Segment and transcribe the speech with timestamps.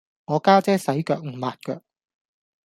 [0.25, 1.79] 我家姐洗腳唔抹腳